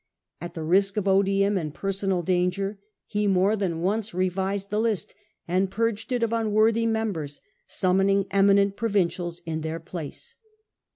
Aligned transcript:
At 0.41 0.55
the 0.55 0.63
risk 0.63 0.97
of 0.97 1.07
odium 1.07 1.59
and 1.59 1.71
personal 1.75 2.23
danger 2.23 2.79
he 3.05 3.27
more 3.27 3.55
than 3.55 3.81
once 3.81 4.15
revised 4.15 4.71
the 4.71 4.79
list, 4.79 5.13
and 5.47 5.69
purged 5.69 6.11
it 6.11 6.23
of 6.23 6.33
unworthy 6.33 6.87
members, 6.87 7.39
summoning 7.67 8.25
eminent 8.31 8.75
pro 8.75 8.89
vincials 8.89 9.41
in 9.45 9.61
their 9.61 9.79
place. 9.79 10.33